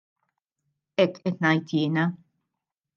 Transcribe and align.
Hekk 1.05 1.21
qed 1.27 1.39
ngħid 1.45 1.71
jiena. 1.77 2.11